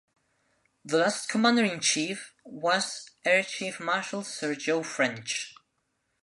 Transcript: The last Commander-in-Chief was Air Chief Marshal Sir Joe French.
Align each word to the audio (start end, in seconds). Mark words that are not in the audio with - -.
The 0.83 0.97
last 0.97 1.29
Commander-in-Chief 1.29 2.33
was 2.43 3.07
Air 3.23 3.43
Chief 3.43 3.79
Marshal 3.79 4.23
Sir 4.23 4.55
Joe 4.55 4.81
French. 4.81 5.53